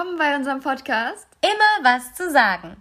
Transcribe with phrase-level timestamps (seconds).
[0.00, 1.26] willkommen bei unserem Podcast.
[1.42, 2.76] Immer was zu sagen.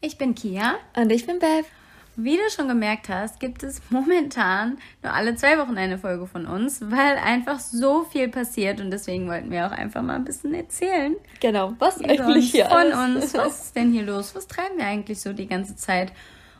[0.00, 0.74] Ich bin Kia.
[0.96, 1.68] Und ich bin Bev.
[2.16, 6.46] Wie du schon gemerkt hast, gibt es momentan nur alle zwei Wochen eine Folge von
[6.46, 10.52] uns, weil einfach so viel passiert und deswegen wollten wir auch einfach mal ein bisschen
[10.52, 11.14] erzählen.
[11.38, 14.34] Genau, was eigentlich hier Von uns, was ist denn hier los?
[14.34, 16.12] Was treiben wir eigentlich so die ganze Zeit?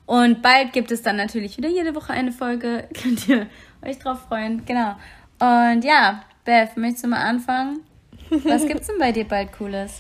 [0.07, 2.89] Und bald gibt es dann natürlich wieder jede Woche eine Folge.
[3.03, 3.49] Könnt ihr
[3.83, 4.65] euch drauf freuen.
[4.65, 4.95] Genau.
[5.41, 7.81] Und ja, Bev, möchtest du mal anfangen?
[8.31, 9.93] Was gibt's denn bei dir bald Cooles?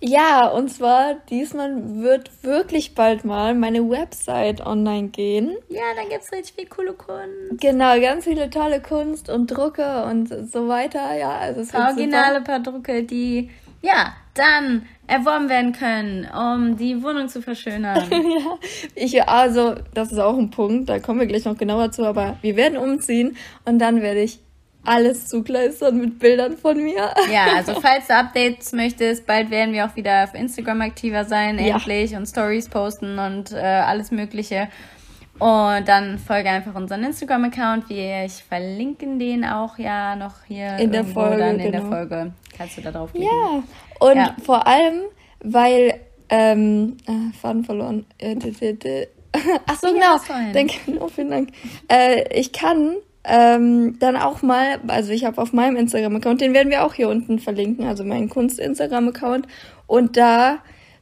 [0.00, 1.72] Ja, und zwar diesmal
[2.02, 5.56] wird wirklich bald mal meine Website online gehen.
[5.68, 7.60] Ja, dann gibt's richtig viel coole Kunst.
[7.60, 11.16] Genau, ganz viele tolle Kunst und Drucke und so weiter.
[11.16, 13.50] Ja, also es Originale paar Drucke, die
[13.82, 18.04] ja dann erworben werden können, um die Wohnung zu verschönern.
[18.10, 18.58] ja,
[18.94, 22.36] ich, also, das ist auch ein Punkt, da kommen wir gleich noch genauer zu, aber
[22.42, 24.40] wir werden umziehen und dann werde ich
[24.86, 27.10] alles zugleistern mit Bildern von mir.
[27.32, 31.58] Ja, also falls du Updates möchtest, bald werden wir auch wieder auf Instagram aktiver sein,
[31.58, 31.74] Ja.
[31.76, 34.68] endlich, und Stories posten und äh, alles Mögliche.
[35.38, 37.90] Und dann folge einfach unseren Instagram-Account.
[37.90, 41.92] Wir ich verlinken den auch ja noch hier In der Folge, dann in der genau.
[41.92, 42.32] Folge.
[42.56, 43.28] Kannst du da drauf klicken.
[43.30, 43.62] Ja,
[44.00, 44.34] und Ja.
[44.42, 45.02] vor allem,
[45.40, 46.00] weil,
[46.30, 48.06] ähm, äh, Faden verloren.
[48.16, 48.36] Äh,
[49.66, 50.18] Ach so, Ja, genau.
[50.18, 50.52] vorhin.
[50.54, 51.50] Danke, oh, vielen Dank.
[51.92, 52.94] Äh, ich kann
[53.26, 57.08] ähm, dann auch mal, also ich habe auf meinem Instagram-Account, den werden wir auch hier
[57.08, 59.46] unten verlinken, also meinen Kunst-Instagram-Account.
[59.86, 60.58] Und da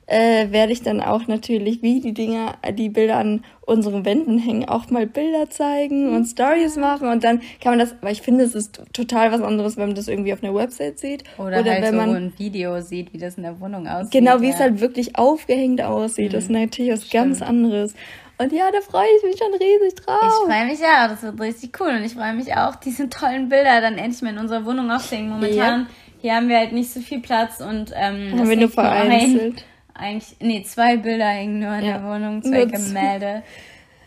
[0.06, 4.68] äh, werde ich dann auch natürlich, wie die Dinger, die Bilder an unseren Wänden hängen,
[4.68, 7.08] auch mal Bilder zeigen und Stories machen.
[7.08, 9.94] Und dann kann man das, weil ich finde, es ist total was anderes, wenn man
[9.94, 11.24] das irgendwie auf einer Website sieht.
[11.38, 14.12] Oder, halt wenn so man ein Video sieht, wie das in der Wohnung aussieht.
[14.12, 14.54] Genau, wie ja.
[14.54, 16.34] es halt wirklich aufgehängt aussieht.
[16.34, 17.94] Das ist natürlich was ganz anderes.
[18.38, 20.20] Und ja, da freue ich mich schon riesig drauf.
[20.22, 21.90] Ich freue mich auch, das wird richtig cool.
[21.90, 25.30] Und ich freue mich auch, diese tollen Bilder dann endlich mal in unserer Wohnung aufzuhängen.
[25.30, 25.86] Momentan,
[26.20, 29.64] hier haben wir halt nicht so viel Platz und ähm, Haben wir nur ein- vereinzelt.
[29.96, 31.98] Eigentlich, nee, zwei Bilder hängen nur in Ja.
[31.98, 32.64] der Wohnung, zwei.
[32.64, 33.44] Gemälde.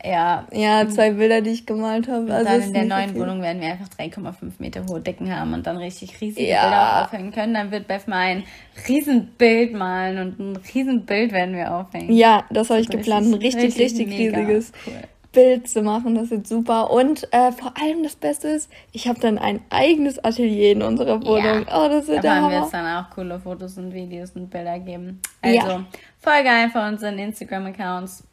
[0.07, 2.33] Ja, Ja, zwei Bilder, die ich gemalt habe.
[2.33, 3.21] Also dann in der neuen viel.
[3.21, 6.61] Wohnung werden wir einfach 3,5 Meter hohe Decken haben und dann richtig riesige Ja.
[6.63, 7.53] Bilder aufhängen können.
[7.53, 8.43] Dann wird Beth mal ein
[8.87, 12.13] Riesenbild malen und ein Riesenbild werden wir aufhängen.
[12.13, 13.27] Ja, das habe ich Richtig, geplant.
[13.27, 14.93] Ein richtig, richtig, mega riesiges Cool.
[15.33, 16.15] Bild zu machen.
[16.15, 16.89] Das wird super.
[16.89, 21.21] Und äh, vor allem das Beste ist, ich habe dann ein eigenes Atelier in unserer
[21.23, 21.65] Wohnung.
[21.71, 24.79] Oh, das wird Da werden wir jetzt dann auch coole Fotos und Videos und Bilder
[24.79, 25.21] geben.
[25.41, 25.85] Also Ja.
[26.19, 28.23] folge einfach unseren Instagram-Accounts.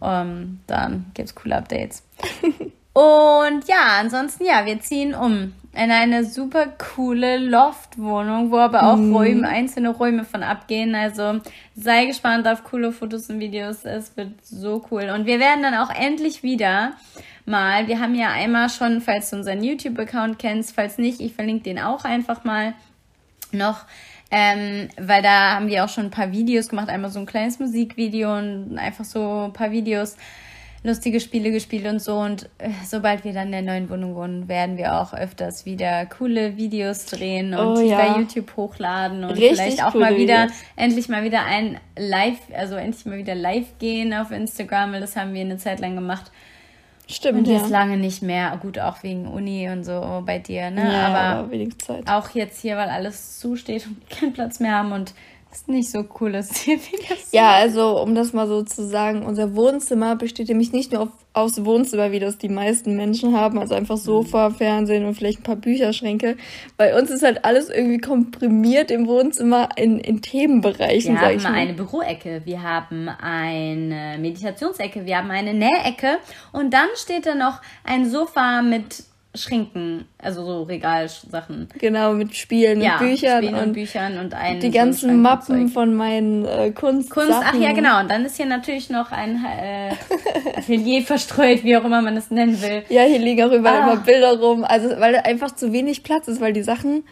[0.00, 2.02] Um, dann gibt's coole Updates.
[2.92, 6.66] und ja, ansonsten ja, wir ziehen um in eine super
[6.96, 9.14] coole Loftwohnung, wo aber auch Mhm.
[9.14, 10.94] Räume, einzelne Räume von abgehen.
[10.94, 11.40] Also
[11.76, 13.84] sei gespannt auf coole Fotos und Videos.
[13.84, 15.10] Es wird so cool.
[15.14, 16.94] Und wir werden dann auch endlich wieder
[17.46, 21.64] mal, wir haben ja einmal schon, falls du unseren YouTube-Account kennst, falls nicht, ich verlinke
[21.64, 22.74] den auch einfach mal
[23.52, 23.84] noch,
[24.30, 27.58] ähm, weil da haben wir auch schon ein paar Videos gemacht, einmal so ein kleines
[27.58, 30.16] Musikvideo und einfach so ein paar Videos,
[30.82, 32.16] lustige Spiele gespielt und so.
[32.16, 36.06] Und äh, sobald wir dann in der neuen Wohnung wohnen, werden wir auch öfters wieder
[36.06, 37.96] coole Videos drehen und Oh die ja.
[37.98, 40.58] bei YouTube hochladen und Richtig vielleicht auch mal wieder, Videos.
[40.76, 45.16] endlich mal wieder ein Live, also endlich mal wieder live gehen auf Instagram, weil das
[45.16, 46.30] haben wir eine Zeit lang gemacht.
[47.10, 47.58] Stimmt, Und ja.
[47.58, 48.56] jetzt lange nicht mehr.
[48.62, 50.92] Gut, auch wegen Uni und so bei dir, ne?
[50.92, 52.08] ja, aber aber wenig Zeit.
[52.08, 55.14] auch jetzt hier, weil alles zusteht und keinen Platz mehr haben und
[55.52, 59.22] es nicht so cool ist, hier Videos Ja, also um das mal so zu sagen,
[59.24, 63.58] unser Wohnzimmer besteht nämlich nicht nur auf, aus Wohnzimmer, wie das die meisten Menschen haben,
[63.58, 66.36] also einfach Sofa, Fernsehen und vielleicht ein paar Bücherschränke.
[66.76, 71.36] Bei uns ist halt alles irgendwie komprimiert im Wohnzimmer in, in Themenbereichen, Wir sag haben
[71.36, 71.54] ich mal.
[71.54, 76.18] eine Büroecke, wir haben eine Meditationsecke, wir haben eine Nähecke
[76.52, 81.68] und dann steht da noch ein Sofa mit Schränken, also so Regalsachen.
[81.78, 85.10] Genau, mit Spielen Ja, und Büchern Spielen und, und Büchern und ein die so ganzen
[85.10, 87.10] und Mappen von meinen äh, Kunst.
[87.10, 88.00] Kunst, ach ja, genau.
[88.00, 89.92] Und dann ist hier natürlich noch ein äh,
[90.56, 92.82] Atelier verstreut, wie auch immer man es nennen will.
[92.88, 93.92] Ja, hier liegen auch überall Ah.
[93.92, 94.64] immer Bilder rum.
[94.64, 97.04] Also, weil einfach zu wenig Platz ist, weil die Sachen,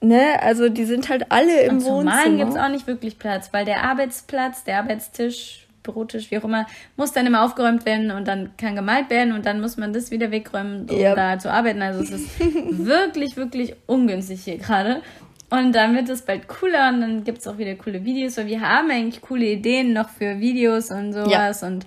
[0.00, 2.14] ne, also die sind halt alle im Und zum Wohnzimmer.
[2.14, 6.44] Malen gibt es auch nicht wirklich Platz, weil der Arbeitsplatz, der Arbeitstisch, Bürotisch, wie auch
[6.44, 6.66] immer,
[6.96, 10.10] muss dann immer aufgeräumt werden und dann kann gemalt werden und dann muss man das
[10.10, 11.14] wieder wegräumen, um Ja.
[11.14, 11.80] da zu arbeiten.
[11.82, 12.28] Also es ist
[12.70, 15.02] wirklich, wirklich ungünstig hier gerade.
[15.50, 18.46] Und dann wird es bald cooler und dann gibt es auch wieder coole Videos, weil
[18.48, 21.62] wir haben eigentlich coole Ideen noch für Videos und sowas.
[21.62, 21.86] Und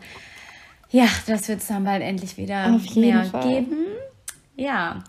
[0.90, 3.42] ja, das wird es dann bald endlich wieder Auf jeden mehr Fall.
[3.44, 3.76] geben.
[4.56, 5.00] Ja,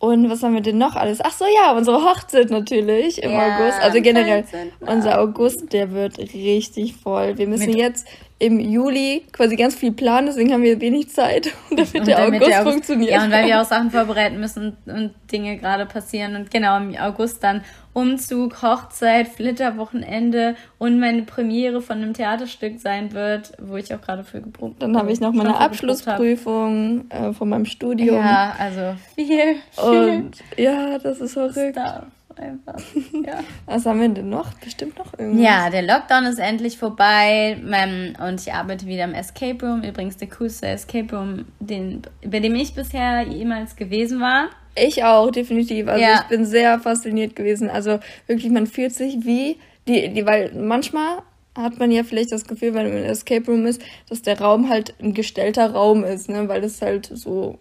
[0.00, 1.20] Und was haben wir denn noch alles?
[1.20, 3.80] Ach so, ja, unsere Hochzeit natürlich im Ja, August.
[3.80, 4.70] Also generell, 13..
[4.80, 7.36] unser August, der wird richtig voll.
[7.36, 8.06] Wir müssen Mit- jetzt
[8.40, 12.42] im Juli quasi ganz viel planen, deswegen haben wir wenig Zeit, damit Und der damit
[12.42, 13.10] August der August funktioniert.
[13.10, 16.36] Ja, und weil wir auch Sachen vorbereiten müssen und, Dinge gerade passieren.
[16.36, 17.62] Und genau im August dann
[17.92, 24.24] Umzug, Hochzeit, Flitterwochenende und meine Premiere von einem Theaterstück sein wird, wo ich auch gerade
[24.24, 25.58] für geprobt Dann habe ich noch meine.
[25.58, 28.16] Abschlussprüfung äh, von meinem Studium.
[28.16, 31.76] Ja, also viel, viel Und ja, das ist verrückt.
[31.76, 32.06] Stuff
[32.38, 32.74] einfach.
[33.26, 33.40] Ja.
[33.66, 34.54] Was haben wir denn noch?
[34.54, 35.42] Bestimmt noch irgendwas.
[35.44, 39.82] Ja, der Lockdown ist endlich vorbei ähm, und ich arbeite wieder im Escape Room.
[39.82, 44.48] Übrigens der coolste Escape Room, den, bei dem ich bisher jemals gewesen war.
[44.76, 45.88] Ich auch, definitiv.
[45.88, 46.20] Also Ja.
[46.22, 47.68] ich bin sehr fasziniert gewesen.
[47.68, 49.58] Also wirklich, man fühlt sich wie
[49.88, 51.18] die, die, weil manchmal
[51.60, 54.68] hat man ja vielleicht das Gefühl, wenn man im Escape Room ist, dass der Raum
[54.68, 56.48] halt ein gestellter Raum ist, ne?
[56.48, 57.58] weil es halt so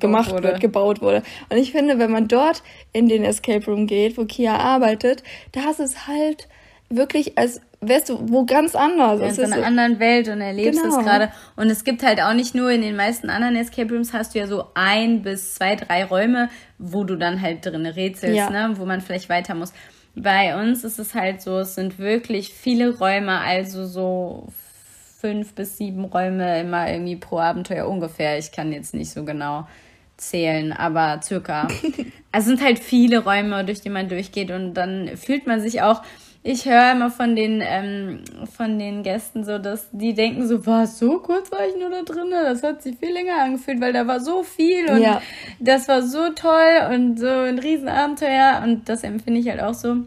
[0.00, 0.44] gemacht wurde.
[0.44, 1.22] wird, gebaut wurde.
[1.50, 2.62] Und ich finde, wenn man dort
[2.92, 5.22] in den Escape Room geht, wo Kia arbeitet,
[5.52, 6.48] da ist es halt
[6.88, 9.18] wirklich, als wärst du wo ganz anders.
[9.20, 10.98] in Es so einer anderen Welt und erlebst Genau.
[10.98, 11.32] es gerade.
[11.56, 14.38] Und es gibt halt auch nicht nur in den meisten anderen Escape Rooms hast du
[14.38, 16.48] ja so ein bis zwei, drei Räume,
[16.78, 18.50] wo du dann halt drin rätselst, Ja.
[18.50, 18.74] ne?
[18.78, 19.72] wo man vielleicht weiter muss.
[20.14, 24.48] Bei uns ist es halt so, es sind wirklich viele Räume, also so
[25.20, 28.38] fünf bis sieben Räume immer irgendwie pro Abenteuer ungefähr.
[28.38, 29.66] Ich kann jetzt nicht so genau
[30.16, 31.68] zählen, aber circa.
[32.34, 35.82] Also es sind halt viele Räume, durch die man durchgeht und dann fühlt man sich
[35.82, 36.00] auch.
[36.44, 38.24] Ich höre immer von den ähm,
[38.56, 42.02] von den Gästen so, dass die denken so, was so kurz war ich nur da
[42.02, 45.22] drin, das hat sich viel länger angefühlt, weil da war so viel und Ja.
[45.60, 49.98] das war so toll und so ein Riesenabenteuer und das empfinde ich halt auch so.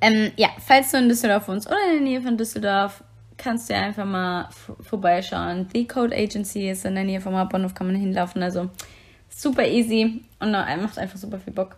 [0.00, 3.02] Ähm, ja, falls du in Düsseldorf wohnst oder in der Nähe von Düsseldorf,
[3.36, 4.48] kannst du ja einfach mal
[4.80, 5.66] vorbeischauen.
[5.72, 8.42] The Code Agency ist in der Nähe vom Hauptbahnhof, kann man hinlaufen.
[8.44, 8.70] Also
[9.28, 11.76] super easy und macht einfach super viel Bock.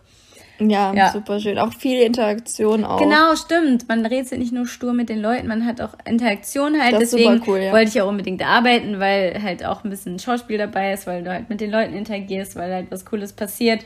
[0.59, 1.11] Ja, Ja.
[1.11, 1.57] super schön.
[1.57, 2.99] Auch viel Interaktion auch.
[2.99, 3.87] Genau, stimmt.
[3.87, 6.93] Man rätselt nicht nur stur mit den Leuten, man hat auch Interaktion halt.
[6.93, 7.71] Das ist Deswegen super cool, ja.
[7.71, 11.31] wollte ich auch unbedingt arbeiten, weil halt auch ein bisschen Schauspiel dabei ist, weil du
[11.31, 13.81] halt mit den Leuten interagierst, weil halt was Cooles passiert.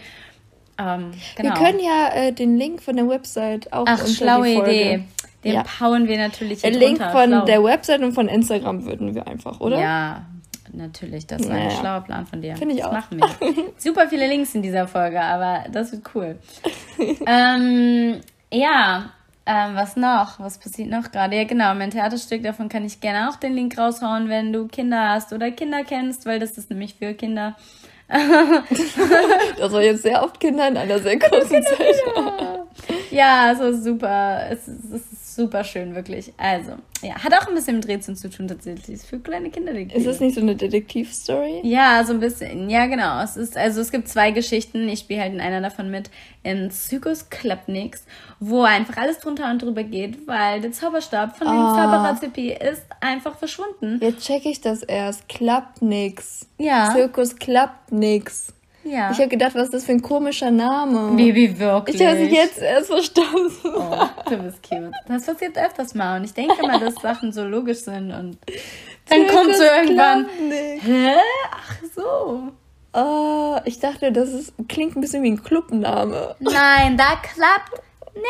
[0.79, 1.49] Ähm, genau.
[1.55, 4.71] Wir können ja äh, den Link von der Website auch Ach, unter schlaue die Folge.
[4.71, 5.03] Idee.
[5.43, 5.63] Den Ja.
[5.81, 7.11] hauen wir natürlich hier Link drunter.
[7.11, 7.45] von Schlau.
[7.45, 9.77] der Website und von Instagram würden wir einfach, oder?
[9.79, 10.25] Ja,
[10.73, 11.25] natürlich.
[11.27, 11.79] Das war ein Naja.
[11.79, 12.55] schlauer Plan von dir.
[12.57, 12.93] Finde ich das auch.
[12.93, 13.53] machen wir.
[13.77, 16.37] Super viele Links in dieser Folge, aber das wird cool.
[17.25, 18.21] ähm,
[18.51, 19.11] ja,
[19.45, 20.39] ähm, was noch?
[20.39, 21.35] Was passiert noch gerade?
[21.35, 25.09] Ja, genau, mein Theaterstück, davon kann ich gerne auch den Link raushauen, wenn du Kinder
[25.09, 27.55] hast oder Kinder kennst, weil das ist nämlich für Kinder.
[29.57, 31.95] Das war jetzt sehr oft Kinder in einer sehr kurzen Zeit.
[33.11, 34.47] Ja, es ist super.
[34.49, 36.33] Es es ist super schön, wirklich.
[36.37, 38.89] Also, ja, hat auch ein bisschen mit Rätseln zu tun, tatsächlich.
[38.95, 39.73] Ist für kleine Kinder.
[39.73, 41.61] die Ist das nicht so eine Detektivstory?
[41.63, 42.69] Ja, so ein bisschen.
[42.69, 43.21] Ja, genau.
[43.21, 44.87] Es ist, also es gibt zwei Geschichten.
[44.87, 46.09] Ich spiele halt in einer davon mit
[46.43, 48.05] in Zykos Klapnix,
[48.39, 51.73] wo einfach alles drunter und drüber geht, weil der Zauberstab von dem Ah.
[51.75, 53.99] Zauberer Zippy ist einfach verschwunden.
[54.01, 55.27] Jetzt check ich das erst.
[55.29, 56.47] Klappt nix.
[56.57, 56.91] Ja.
[56.93, 58.53] Zirkus klappt nix.
[58.83, 59.11] Ja.
[59.11, 61.15] Ich habe gedacht, was ist das für ein komischer Name?
[61.15, 61.99] Baby, wirklich.
[61.99, 63.51] Ich habe es jetzt erst verstanden.
[63.63, 64.91] Oh, du bist cute.
[65.07, 68.37] Das passiert öfters mal und ich denke immer, dass Sachen so logisch sind und
[69.09, 70.27] dann kommt so irgendwann.
[70.47, 70.83] nix.
[70.83, 71.13] Hä?
[71.51, 72.43] Ach so.
[72.93, 76.35] Ah, ich dachte, das ist, klingt ein bisschen wie ein Clubname.
[76.39, 77.81] Nein, da klappt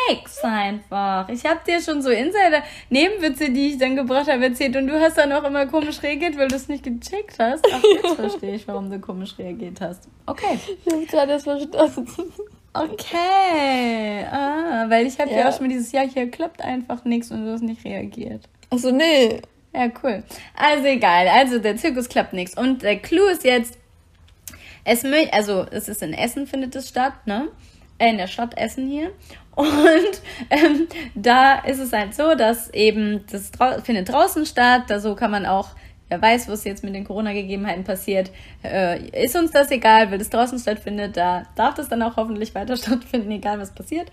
[0.09, 1.29] nix einfach.
[1.29, 5.17] Ich habe dir schon so Insider-Nebenwitze, die ich dann gebracht habe, erzählt und du hast
[5.17, 7.65] dann auch immer komisch reagiert, weil du es nicht gecheckt hast.
[7.71, 10.07] Ach, jetzt verstehe ich, warum du komisch reagiert hast.
[10.25, 10.59] Okay.
[10.85, 12.33] Ich habe gerade erst verstanden.
[12.73, 14.25] Okay.
[14.31, 15.39] Ah, weil ich habe ja.
[15.39, 15.49] Ja.
[15.49, 18.49] auch schon mal dieses Jahr hier klappt einfach nichts und du hast nicht reagiert.
[18.71, 19.41] Achso, nee.
[19.75, 20.23] Ja, cool.
[20.55, 21.27] Also egal.
[21.27, 22.57] Also der Zirkus klappt nichts.
[22.57, 23.77] Und der Clou ist jetzt,
[24.85, 27.49] es also es ist in Essen findet es statt, ne?
[27.99, 29.11] Äh, In der Stadt Essen hier.
[29.55, 34.83] Und ähm, da ist es halt so, dass eben das drau findet draußen statt.
[34.87, 35.69] Da so kann man auch,
[36.09, 38.31] wer weiß, was jetzt mit den Corona-Gegebenheiten passiert,
[38.63, 41.17] äh, ist uns das egal, weil das draußen stattfindet.
[41.17, 44.09] Da darf das dann auch hoffentlich weiter stattfinden, egal was passiert.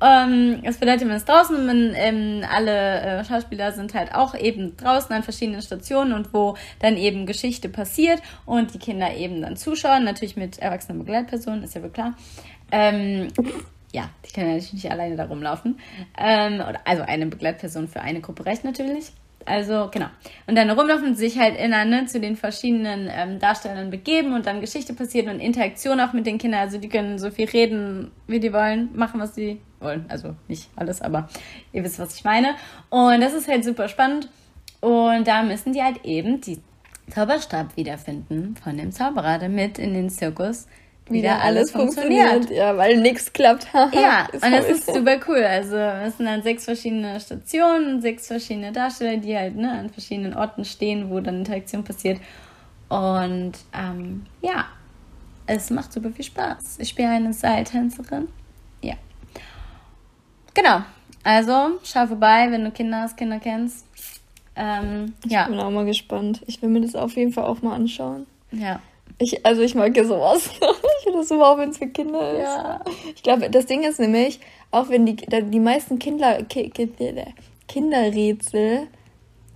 [0.00, 4.76] Ähm, das bedeutet, man ist draußen man, ähm, alle äh, Schauspieler sind halt auch eben
[4.76, 9.56] draußen an verschiedenen Stationen und wo dann eben Geschichte passiert und die Kinder eben dann
[9.56, 12.14] zuschauen, natürlich mit erwachsenen Begleitpersonen, ist ja wohl klar.
[12.72, 13.28] Ähm,
[13.92, 15.78] ja, die können ja natürlich nicht alleine da rumlaufen.
[16.18, 19.12] Ähm, also eine Begleitperson für eine Gruppe reicht natürlich.
[19.46, 20.06] Also, genau.
[20.46, 24.60] Und dann rumlaufen sich halt in ne, zu den verschiedenen ähm, Darstellern begeben und dann
[24.60, 26.60] Geschichte passiert und Interaktion auch mit den Kindern.
[26.60, 30.04] Also, die können so viel reden, wie die wollen, machen, was sie wollen.
[30.08, 31.28] Also, nicht alles, aber
[31.72, 32.54] ihr wisst, was ich meine.
[32.90, 34.28] Und das ist halt super spannend.
[34.80, 36.60] Und da müssen die halt eben die
[37.10, 40.66] Zauberstab wiederfinden von dem Zauberer, damit in den Zirkus
[41.10, 42.28] wieder alles funktioniert.
[42.30, 42.58] funktioniert.
[42.58, 43.66] Ja, weil nichts klappt.
[43.92, 45.42] ja, und das ist super cool.
[45.42, 50.34] Also es sind dann sechs verschiedene Stationen, sechs verschiedene Darsteller, die halt ne, an verschiedenen
[50.34, 52.20] Orten stehen, wo dann Interaktion passiert.
[52.88, 54.66] Und ähm, ja,
[55.46, 56.78] es macht super viel Spaß.
[56.78, 58.28] Ich spiele eine Seiltänzerin.
[58.82, 58.94] Ja.
[60.54, 60.82] Genau.
[61.22, 63.86] Also, schau vorbei, wenn du Kinder hast, Kinder kennst.
[64.56, 65.46] Ähm, ich ja.
[65.46, 66.42] bin auch mal gespannt.
[66.46, 68.26] Ich will mir das auf jeden Fall auch mal anschauen.
[68.52, 68.80] Ja.
[69.20, 70.46] Ich, also ich mag ja sowas.
[70.48, 72.42] ich finde das super, wenn es für Kinder ist.
[72.42, 72.80] Ja.
[73.14, 76.38] Ich glaube, das Ding ist nämlich, auch wenn die, die meisten Kinder,
[77.68, 78.88] Kinderrätsel,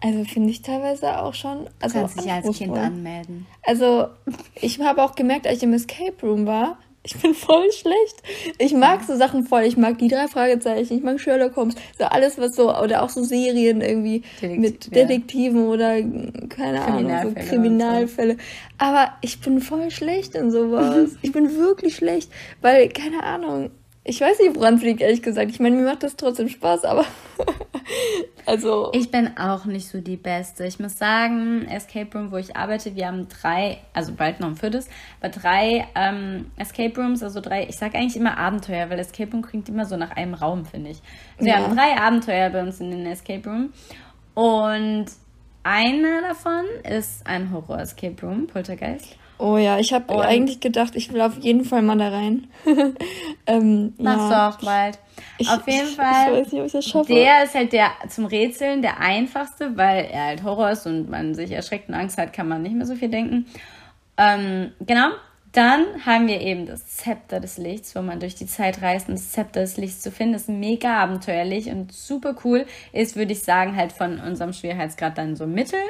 [0.02, 1.66] also finde ich teilweise auch schon.
[1.80, 3.47] Also du kannst dich als Kind anmelden.
[3.62, 4.09] Also
[4.61, 8.23] ich habe auch gemerkt, als ich im Escape Room war, ich bin voll schlecht.
[8.58, 9.64] Ich mag so Sachen voll.
[9.64, 10.96] Ich mag die drei Fragezeichen.
[10.96, 11.75] Ich mag Sherlock Holmes.
[11.99, 15.68] So alles, was so, oder auch so Serien irgendwie Detektiv, mit Detektiven ja.
[15.68, 16.02] oder,
[16.49, 18.38] keine Ahnung, so Kriminalfälle.
[18.78, 21.11] Aber ich bin voll schlecht in sowas.
[21.23, 22.32] ich bin wirklich schlecht,
[22.62, 23.70] weil, keine Ahnung,
[24.06, 25.50] ich weiß nicht, woran es liegt, ehrlich gesagt.
[25.50, 27.06] Ich meine, mir macht das trotzdem Spaß, aber.
[28.46, 28.90] also.
[28.92, 30.66] Ich bin auch nicht so die Beste.
[30.66, 34.56] Ich muss sagen, Escape Room, wo ich arbeite, wir haben drei, also bald noch ein
[34.56, 34.88] viertes,
[35.20, 39.40] aber drei ähm, Escape Rooms, also drei, ich sage eigentlich immer Abenteuer, weil Escape Room
[39.40, 41.00] klingt immer so nach einem Raum, finde ich.
[41.38, 41.56] Wir ja.
[41.56, 43.73] haben drei Abenteuer bei uns in den Escape Room.
[44.34, 45.06] Und
[45.62, 49.16] einer davon ist ein Horror-Escape Room, Poltergeist.
[49.44, 52.48] Oh ja, ich habe eigentlich gedacht, ich will auf jeden Fall mal da rein.
[53.46, 54.48] ähm, Machst ja.
[54.48, 54.98] du auch bald.
[55.36, 56.32] Ich, auf jeden ich, Fall.
[56.32, 57.12] Ich weiß nicht, ob ich das schaffe.
[57.12, 61.34] Der ist halt der zum Rätseln der einfachste, weil er halt Horror ist und man
[61.34, 63.44] sich erschreckt und Angst hat, kann man nicht mehr so viel denken.
[64.16, 65.10] Ähm, genau.
[65.52, 69.08] Dann haben wir eben das Zepter des Lichts, wo man durch die Zeit reist.
[69.08, 72.64] Und das Zepter des Lichts zu finden, ist mega abenteuerlich und super cool.
[72.94, 75.80] Ist, würde ich sagen, halt von unserem Schwierigkeitsgrad dann so mittel.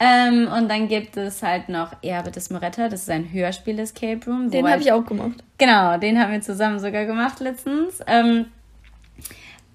[0.00, 4.50] Ähm, und dann gibt es halt noch Erbe des Moretta, das ist ein Hörspiel-Escape Room.
[4.50, 5.42] Den habe ich auch gemacht.
[5.58, 8.00] Genau, den haben wir zusammen sogar gemacht letztens.
[8.06, 8.46] Ähm,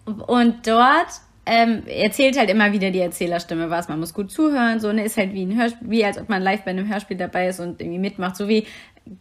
[0.05, 1.07] und dort
[1.45, 3.89] ähm, erzählt halt immer wieder die Erzählerstimme was.
[3.89, 6.41] Man muss gut zuhören, so, ne, ist halt wie ein Hörspiel, wie als ob man
[6.41, 8.65] live bei einem Hörspiel dabei ist und irgendwie mitmacht, so wie,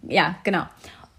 [0.09, 0.67] ja, genau.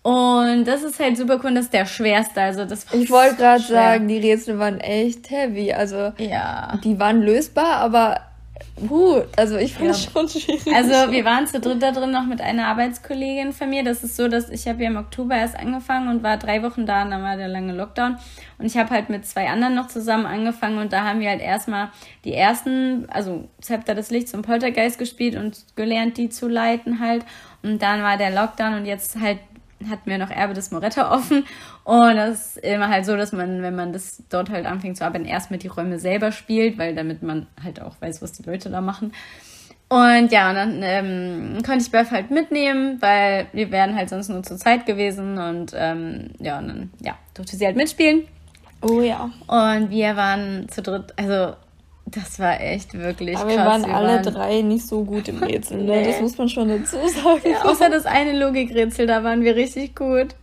[0.01, 2.41] Und das ist halt super cool, das ist der schwerste.
[2.41, 5.71] Also das ich wollte gerade sagen, die Rätsel waren echt heavy.
[5.71, 6.77] Also ja.
[6.83, 8.19] die waren lösbar, aber
[8.87, 9.91] Puh, also ich fand ja.
[9.91, 10.73] das schon schwierig.
[10.73, 13.83] Also wir waren zu dritt da drin noch mit einer Arbeitskollegin von mir.
[13.83, 16.85] Das ist so, dass ich habe ja im Oktober erst angefangen und war drei Wochen
[16.85, 18.17] da und dann war der lange Lockdown.
[18.57, 21.41] Und ich habe halt mit zwei anderen noch zusammen angefangen und da haben wir halt
[21.41, 21.89] erstmal
[22.25, 27.25] die ersten, also Zepter des Lichts und Poltergeist gespielt und gelernt, die zu leiten halt.
[27.63, 29.39] Und dann war der Lockdown und jetzt halt
[29.89, 31.45] hatten wir noch Erbe des Moretta offen.
[31.83, 35.05] Und das ist immer halt so, dass man, wenn man das dort halt anfängt zu
[35.05, 38.43] arbeiten, erst mit die Räume selber spielt, weil damit man halt auch weiß, was die
[38.43, 39.13] Leute da machen.
[39.89, 44.29] Und ja, und dann ähm, konnte ich Beth halt mitnehmen, weil wir wären halt sonst
[44.29, 45.37] nur zur Zeit gewesen.
[45.37, 48.27] Und ähm, ja, und dann ja, durfte sie halt mitspielen.
[48.81, 49.29] Oh ja.
[49.47, 51.55] Und wir waren zu dritt, also
[52.05, 53.57] das war echt wirklich Aber krass.
[53.57, 55.97] wir waren alle drei nicht so gut im Rätsel, ne?
[55.97, 56.05] nee.
[56.05, 57.49] Das muss man schon dazu sagen.
[57.49, 60.35] Ja, außer das eine Logikrätsel, da waren wir richtig gut.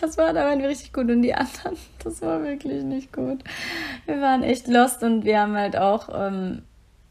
[0.00, 3.42] Das war, da waren wir richtig gut und die anderen, das war wirklich nicht gut.
[4.06, 6.62] Wir waren echt lost und wir haben halt auch, ähm,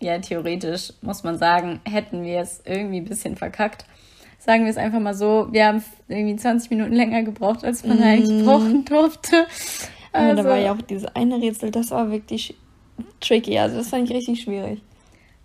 [0.01, 3.85] ja, theoretisch muss man sagen, hätten wir es irgendwie ein bisschen verkackt.
[4.39, 7.99] Sagen wir es einfach mal so, wir haben irgendwie 20 Minuten länger gebraucht, als man
[7.99, 8.03] mm.
[8.03, 9.45] eigentlich brauchen durfte.
[10.13, 12.55] Also, ja, da war ja auch dieses eine Rätsel, das war wirklich
[13.19, 13.57] tricky.
[13.57, 14.81] Also das fand ich richtig schwierig.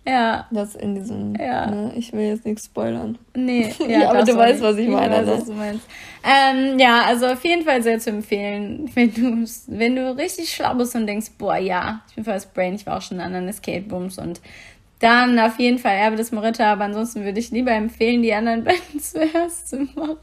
[0.07, 0.45] Ja.
[0.51, 1.35] Das in diesem.
[1.35, 1.65] Ja.
[1.65, 3.17] Ne, ich will jetzt nichts spoilern.
[3.35, 5.21] Nee, ja, ja aber du weißt, was ich meine.
[5.21, 5.87] Ich weiß, was du meinst.
[6.23, 10.75] Ähm, ja, also auf jeden Fall sehr zu empfehlen, wenn du, wenn du richtig schlau
[10.75, 13.47] bist und denkst, boah, ja, ich bin First Brain, ich war auch schon in anderen
[13.47, 14.41] Escape Rooms und
[14.99, 18.63] dann auf jeden Fall Erbe des Morita, aber ansonsten würde ich lieber empfehlen, die anderen
[18.63, 20.17] beiden zuerst zu machen.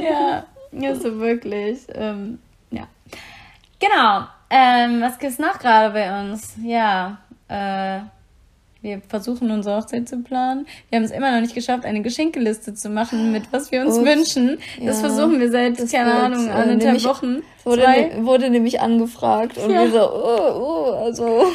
[0.00, 0.46] ja,
[0.80, 1.80] also wirklich.
[1.94, 2.38] Ähm,
[2.70, 2.88] ja.
[3.78, 4.26] Genau.
[4.50, 6.54] Ähm, was gibt's noch gerade bei uns?
[6.62, 8.00] Ja, äh,
[8.84, 10.66] wir versuchen unsere Hochzeit zu planen.
[10.90, 13.96] Wir haben es immer noch nicht geschafft, eine Geschenkeliste zu machen, mit was wir uns
[13.96, 14.06] Ups.
[14.06, 14.58] wünschen.
[14.84, 17.42] Das ja, versuchen wir seit, keine Ahnung, anderthalb Wochen.
[17.64, 19.84] Wurde, ne, wurde nämlich angefragt und ja.
[19.84, 21.46] wir so, oh, oh, also.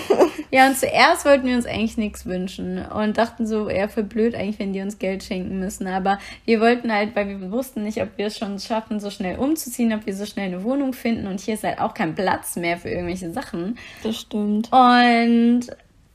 [0.52, 4.34] Ja, und zuerst wollten wir uns eigentlich nichts wünschen und dachten so, eher für blöd
[4.34, 5.86] eigentlich, wenn die uns Geld schenken müssen.
[5.86, 9.38] Aber wir wollten halt, weil wir wussten nicht, ob wir es schon schaffen, so schnell
[9.38, 12.56] umzuziehen, ob wir so schnell eine Wohnung finden und hier ist halt auch kein Platz
[12.56, 13.78] mehr für irgendwelche Sachen.
[14.02, 14.74] Das stimmt.
[14.74, 15.68] Und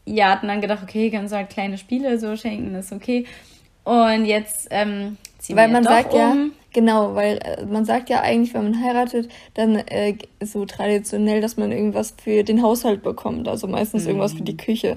[0.05, 3.27] ja, hatten dann gedacht, okay, kannst du halt kleine Spiele so schenken, ist okay.
[3.85, 6.19] Und jetzt ähm, ziehen weil wir man sagt um.
[6.19, 6.35] ja,
[6.73, 11.57] genau, weil äh, man sagt ja eigentlich, wenn man heiratet, dann äh, so traditionell, dass
[11.57, 14.11] man irgendwas für den Haushalt bekommt, also meistens mhm.
[14.11, 14.97] irgendwas für die Küche.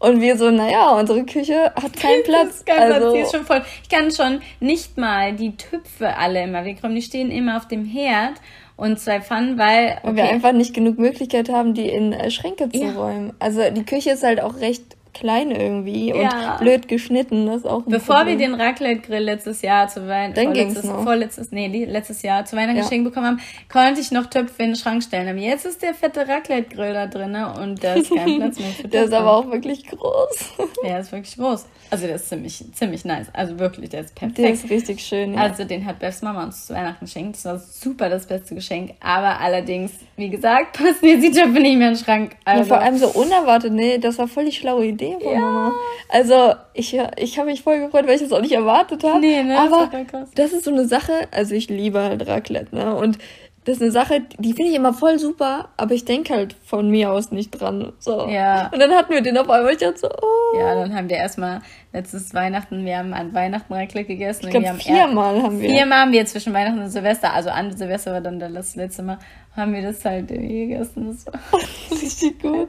[0.00, 2.64] Und wir so, naja, unsere Küche hat keinen Platz.
[2.64, 3.62] Kein also, Platz, die ist schon voll.
[3.82, 6.96] Ich kann schon nicht mal die Töpfe alle immer wegräumen.
[6.96, 8.34] Die stehen immer auf dem Herd
[8.76, 9.98] und zwei Pfannen, weil.
[10.02, 12.92] Weil wir einfach nicht genug Möglichkeit haben, die in äh, Schränke zu ja.
[12.92, 13.32] räumen.
[13.38, 16.56] Also die Küche ist halt auch recht klein irgendwie und ja.
[16.58, 17.46] blöd geschnitten.
[17.46, 18.38] Das ist auch Bevor Problem.
[18.38, 22.82] wir den Raclette-Grill letztes Jahr zu Weihnachten, vorletztes, nee, letztes Jahr zu Weihnachten ja.
[22.82, 23.40] geschenkt bekommen haben,
[23.72, 25.28] konnte ich noch Töpfe in den Schrank stellen.
[25.28, 28.88] Aber jetzt ist der fette Raclette-Grill da drin und da ist kein Platz mehr für
[28.88, 30.54] Der ist aber auch wirklich groß.
[30.84, 31.66] Der ist wirklich groß.
[31.90, 33.28] Also der ist ziemlich, ziemlich nice.
[33.32, 34.38] Also wirklich, der ist perfekt.
[34.38, 35.34] Der ist richtig schön.
[35.34, 35.42] Ja.
[35.42, 37.36] Also den hat Bevs Mama uns zu Weihnachten geschenkt.
[37.36, 38.94] Das war super das beste Geschenk.
[39.00, 42.36] Aber allerdings, wie gesagt, passen jetzt die Töpfe nicht mehr in den Schrank.
[42.44, 42.62] Also.
[42.62, 45.40] Ja, vor allem so unerwartet, nee, das war voll die schlaue Idee von ja.
[45.40, 45.72] Mama.
[46.08, 49.20] Also ich, ich habe mich voll gefreut, weil ich das auch nicht erwartet habe.
[49.20, 49.58] Nee, ne?
[49.58, 52.94] Aber das, das ist so eine Sache, also ich liebe halt Raclette, ne?
[52.94, 53.18] Und
[53.64, 56.90] das ist eine Sache, die finde ich immer voll super, aber ich denke halt von
[56.90, 57.94] mir aus nicht dran.
[57.98, 58.28] So.
[58.28, 58.70] Ja.
[58.70, 60.58] Und dann hatten wir den auf einmal, ich dachte so, oh.
[60.58, 64.44] Ja, dann haben wir erstmal letztes Weihnachten, wir haben an Weihnachten Raclette gegessen.
[64.44, 65.70] Ich glaube, viermal haben wir.
[65.70, 69.18] Viermal haben wir zwischen Weihnachten und Silvester, also an Silvester war dann das letzte Mal,
[69.56, 71.06] haben wir das halt gegessen.
[71.06, 71.40] Das war
[71.90, 72.68] richtig gut.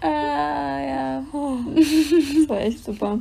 [0.00, 1.22] Ah, ja.
[1.74, 3.18] Das war echt super.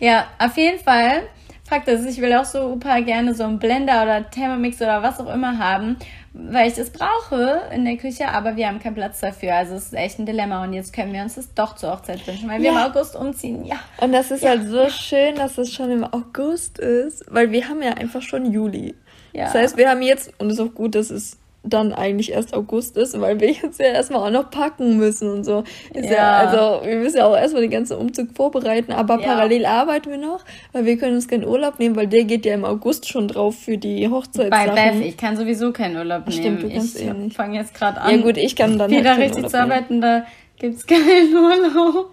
[0.00, 1.24] Ja, auf jeden Fall
[1.66, 5.18] Fakt ist, ich will auch so super gerne so einen Blender oder Thermomix oder was
[5.18, 5.96] auch immer haben,
[6.34, 9.54] weil ich das brauche in der Küche, aber wir haben keinen Platz dafür.
[9.54, 12.26] Also es ist echt ein Dilemma und jetzt können wir uns das doch zur Hochzeit
[12.26, 13.64] wünschen, weil wir im August umziehen.
[13.64, 13.76] Ja.
[13.96, 14.50] Und das ist ja.
[14.50, 18.52] halt so schön, dass es schon im August ist, weil wir haben ja einfach schon
[18.52, 18.94] Juli.
[19.32, 19.44] Ja.
[19.44, 22.54] Das heißt, wir haben jetzt, und es ist auch gut, dass es dann eigentlich erst
[22.54, 25.64] August ist, weil wir jetzt ja erstmal auch noch packen müssen und so.
[25.92, 26.12] Ist ja.
[26.12, 29.26] ja also wir müssen ja auch erstmal den ganzen Umzug vorbereiten, aber ja.
[29.26, 32.54] parallel arbeiten wir noch, weil wir können uns keinen Urlaub nehmen, weil der geht ja
[32.54, 34.50] im August schon drauf für die Hochzeit.
[34.50, 36.40] Bei Beth, ich kann sowieso keinen Urlaub nehmen.
[36.40, 38.14] Stimmt, du kannst ich eh fange jetzt gerade an.
[38.14, 40.26] Ja gut, ich kann dann wieder halt richtig zu arbeiten, da
[40.58, 42.10] gibt's keinen Urlaub.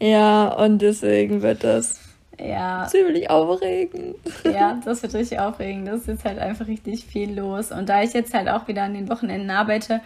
[0.00, 2.01] Ja, und deswegen wird das
[2.42, 2.86] ja.
[2.88, 4.16] Ziemlich aufregend.
[4.44, 5.88] Ja, das wird richtig aufregend.
[5.88, 7.70] Das ist jetzt halt einfach richtig viel los.
[7.70, 10.00] Und da ich jetzt halt auch wieder an den Wochenenden arbeite,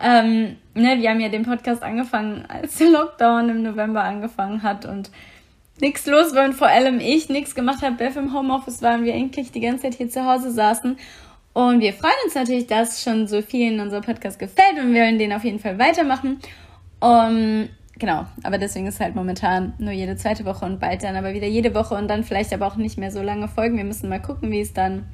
[0.00, 4.84] ähm, ne, wir haben ja den Podcast angefangen, als der Lockdown im November angefangen hat
[4.84, 5.10] und
[5.80, 7.96] nichts los war und vor allem ich nichts gemacht habe.
[7.96, 10.96] Beth im Homeoffice waren wir endlich die ganze Zeit hier zu Hause saßen.
[11.54, 15.18] Und wir freuen uns natürlich, dass schon so vielen unser Podcast gefällt und wir wollen
[15.18, 16.40] den auf jeden Fall weitermachen.
[17.00, 17.68] Um,
[18.02, 21.46] genau, aber deswegen ist halt momentan nur jede zweite Woche und bald dann aber wieder
[21.46, 23.76] jede Woche und dann vielleicht aber auch nicht mehr so lange Folgen.
[23.76, 25.06] Wir müssen mal gucken, wie es dann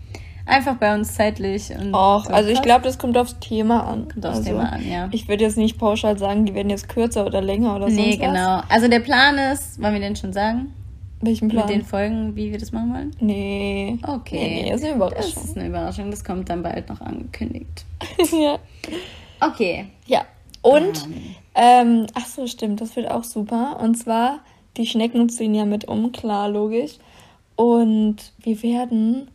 [0.47, 1.95] einfach bei uns zeitlich und.
[1.95, 4.09] Och, so also ich glaube, das kommt aufs Thema an.
[4.09, 5.09] Kommt aufs also, Thema an, ja.
[5.13, 7.95] Ich würde jetzt nicht pauschal sagen, die werden jetzt kürzer oder länger oder so.
[7.95, 8.63] Nee, genau.
[8.71, 10.73] Also der Plan ist, wollen wir den schon sagen?
[11.21, 11.67] Welchen Plan?
[11.67, 13.17] Mit den Folgen, wie wir das machen wollen?
[13.21, 13.99] Nee.
[14.03, 14.39] Okay.
[14.39, 15.33] Nee, nee, ist eine Überraschung.
[15.35, 17.85] Das ist eine Überraschung, das kommt dann bald noch angekündigt.
[18.33, 18.59] ja.
[19.41, 19.87] Okay.
[20.07, 20.25] Ja.
[20.63, 21.07] Und,
[21.61, 23.81] ähm, ach so, stimmt, das wird auch super.
[23.83, 24.39] Und zwar,
[24.77, 26.99] die Schnecken ziehen ja mit um, klar, logisch.
[27.57, 29.29] Und wir werden,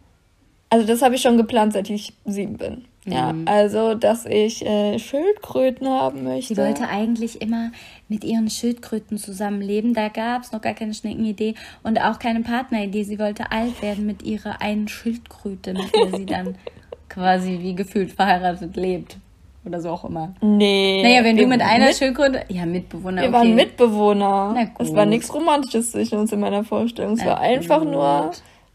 [0.70, 2.86] also das habe ich schon geplant, seit ich sieben bin.
[3.06, 3.46] Ja, mhm.
[3.46, 6.56] also, dass ich äh, Schildkröten haben möchte.
[6.56, 7.74] Sie wollte eigentlich immer
[8.08, 9.94] mit ihren Schildkröten zusammenleben.
[9.94, 13.04] Da gab es noch gar keine Schneckenidee und auch keine Partneridee.
[13.04, 16.56] Sie wollte alt werden mit ihrer einen Schildkröte, mit der sie dann
[17.10, 19.18] quasi wie gefühlt verheiratet lebt
[19.66, 20.34] oder so auch immer.
[20.42, 21.02] Nee.
[21.04, 22.46] Naja, wenn du mit einer mit Schildkröte.
[22.50, 23.22] Ja, Mitbewohner.
[23.22, 23.38] Wir okay.
[23.38, 24.54] waren Mitbewohner.
[24.56, 24.88] Na gut.
[24.88, 27.14] Es war nichts Romantisches zwischen uns in meiner Vorstellung.
[27.14, 27.92] Es Na war einfach gut.
[27.92, 28.32] nur.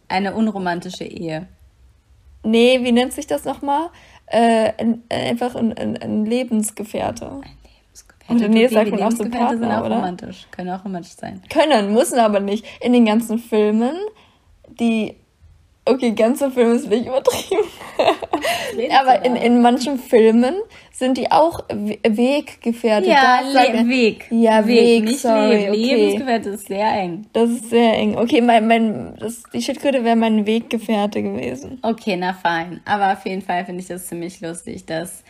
[0.09, 1.47] Eine unromantische Ehe.
[2.43, 3.91] Nee, wie nennt sich das nochmal?
[4.27, 7.27] Äh, ein, einfach ein, ein, ein Lebensgefährte.
[7.27, 8.45] Ein Lebensgefährte.
[8.47, 9.97] Und nee, sagt man auch so Partner, sind auch oder?
[9.97, 10.47] romantisch.
[10.51, 11.43] Können auch romantisch sein.
[11.51, 12.65] Können, müssen aber nicht.
[12.81, 13.95] In den ganzen Filmen,
[14.81, 15.17] die
[15.89, 17.65] Okay, ganze Film ist nicht übertrieben.
[19.01, 20.55] Aber in, in manchen Filmen
[20.93, 23.09] sind die auch Weggefährte.
[23.09, 24.27] Ja, Le Weg.
[24.31, 25.57] Ja, Weg, Weg nicht sorry.
[25.57, 25.71] Leben.
[25.71, 25.95] Okay.
[25.95, 27.27] Lebensgefährte ist sehr eng.
[27.33, 28.17] Das ist sehr eng.
[28.17, 31.79] Okay, mein, mein, das, die Schildkröte wäre mein Weggefährte gewesen.
[31.83, 32.81] Okay, na fein.
[32.85, 35.23] Aber auf jeden Fall finde ich das ziemlich lustig, dass,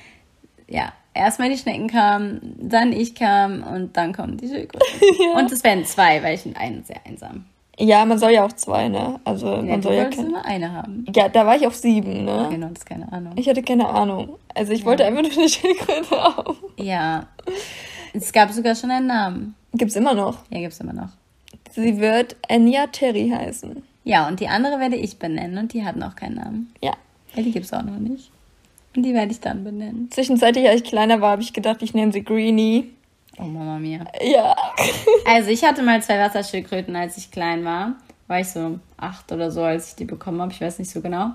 [0.68, 4.86] ja, erstmal die Schnecken kamen, dann ich kam und dann kommen die Schildkröten.
[5.20, 5.38] ja.
[5.38, 7.44] Und es werden zwei, weil ich einen sehr einsam.
[7.78, 9.20] Ja, man soll ja auch zwei, ne?
[9.24, 10.30] Also ja, man soll ja keine...
[10.30, 11.06] nur eine haben.
[11.14, 12.48] Ja, da war ich auf sieben, ne?
[12.50, 13.34] Genau, das ist keine Ahnung.
[13.36, 14.30] Ich hatte keine Ahnung.
[14.54, 14.86] Also ich ja.
[14.86, 16.56] wollte einfach nur eine Schildkröte haben.
[16.76, 17.26] Ja.
[18.12, 19.54] Es gab sogar schon einen Namen.
[19.74, 20.38] Gibt's immer noch?
[20.50, 21.10] Ja, gibt's immer noch.
[21.70, 23.82] Sie wird Enya Terry heißen.
[24.04, 26.72] Ja, und die andere werde ich benennen und die hat noch keinen Namen.
[26.82, 26.94] Ja.
[27.34, 28.30] Ja, die gibt's auch noch nicht.
[28.96, 30.10] Und die werde ich dann benennen.
[30.10, 32.90] Zwischenzeitlich, als ich kleiner war, habe ich gedacht, ich nenne sie Greenie.
[33.38, 34.04] Oh, Mama mia.
[34.20, 34.54] Ja.
[35.26, 37.96] also ich hatte mal zwei Wasserschildkröten, als ich klein war.
[38.26, 40.52] War ich so acht oder so, als ich die bekommen habe.
[40.52, 41.30] Ich weiß nicht so genau.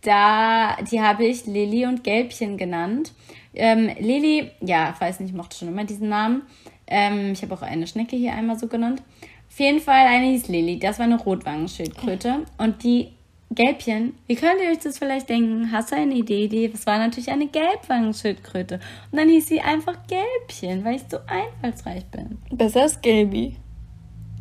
[0.00, 3.12] Da, die habe ich Lilly und Gelbchen genannt.
[3.54, 6.42] Ähm, Lilly, ja, ich weiß nicht, ich mochte schon immer diesen Namen.
[6.86, 9.02] Ähm, ich habe auch eine Schnecke hier einmal so genannt.
[9.48, 10.78] Auf jeden Fall eine hieß Lilly.
[10.78, 12.44] Das war eine Rotwangenschildkröte.
[12.58, 13.15] Und die
[13.50, 15.70] Gelbchen, wie könnt ihr euch das vielleicht denken?
[15.70, 16.48] Hast du eine Idee?
[16.48, 18.80] Die, das war natürlich eine Gelbwangenschildkröte.
[19.10, 22.38] Und dann hieß sie einfach Gelbchen, weil ich so einfallsreich bin.
[22.50, 23.56] Besser als Gelbi.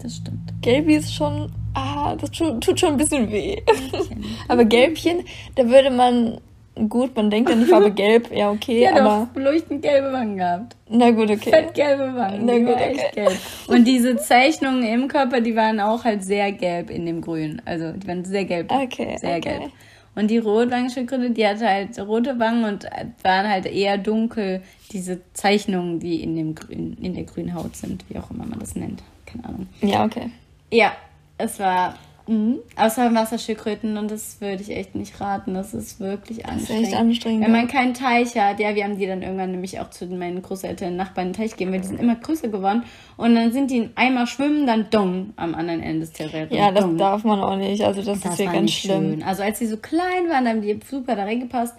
[0.01, 0.53] Das stimmt.
[0.61, 3.61] Gelbi ist schon, ah, das tut, tut schon ein bisschen weh.
[4.47, 5.23] aber Gelbchen,
[5.55, 6.41] da würde man,
[6.89, 10.37] gut, man denkt an die Farbe Gelb, ja okay, hat aber, auch leuchtend gelbe Wangen
[10.37, 10.75] gehabt.
[10.89, 11.49] na gut, okay.
[11.49, 12.45] Fettgelbe Wangen.
[12.45, 13.25] Na gut, war echt okay.
[13.25, 13.37] gelb.
[13.67, 17.61] Und diese Zeichnungen im Körper, die waren auch halt sehr gelb in dem Grün.
[17.65, 18.71] Also die waren sehr gelb.
[18.71, 19.59] Okay, Sehr okay.
[19.59, 19.71] gelb.
[20.15, 22.85] Und die Rotwangenschildkröte, die hatte halt rote Wangen und
[23.21, 24.61] waren halt eher dunkel,
[24.91, 28.59] diese Zeichnungen, die in dem Grün, in der grünen Haut sind, wie auch immer man
[28.59, 29.03] das nennt.
[29.25, 29.67] Keine Ahnung.
[29.81, 30.29] Ja, okay.
[30.71, 30.93] Ja,
[31.37, 31.95] es war
[32.27, 32.59] mhm.
[32.75, 35.53] außer Wasserschildkröten und das würde ich echt nicht raten.
[35.53, 36.87] Das ist wirklich ist anstrengend.
[36.87, 39.89] echt anstrengend, Wenn man keinen Teich hat, ja, wir haben die dann irgendwann nämlich auch
[39.89, 42.83] zu meinen Großeltern Nachbarn in den Teich gegeben, weil die sind immer größer geworden
[43.17, 46.55] und dann sind die in einmal schwimmen, dann dong am anderen Ende des Terrariums.
[46.55, 46.97] Ja, das Dong.
[46.97, 47.83] darf man auch nicht.
[47.83, 49.11] Also das, Das ist ja ganz schlimm.
[49.11, 49.23] schön.
[49.23, 51.75] Also als die so klein waren, haben die super da reingepasst.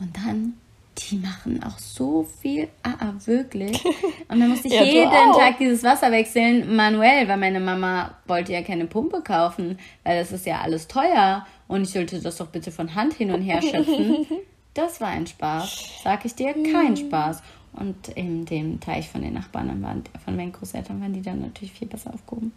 [0.00, 0.54] Und dann,
[0.98, 3.84] die machen auch so viel AA, wirklich.
[4.28, 5.10] Und dann musste ich Ja, jeden.
[5.10, 10.32] Tag dieses Wasser wechseln, manuell, weil meine Mama wollte ja keine Pumpe kaufen, weil das
[10.32, 11.46] ist ja alles teuer.
[11.66, 14.26] Und ich sollte das doch bitte von Hand hin und her schöpfen.
[14.74, 16.02] Das war ein Spaß.
[16.04, 17.42] Sag ich dir, kein Spaß.
[17.72, 21.72] Und in dem Teich von den Nachbarn, waren, von meinen Großeltern, waren die dann natürlich
[21.72, 22.52] viel besser aufgehoben.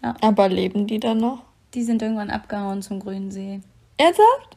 [0.00, 1.42] Aber leben die dann noch?
[1.74, 3.60] Die sind irgendwann abgehauen zum Grünen See.
[3.98, 4.56] Ernsthaft?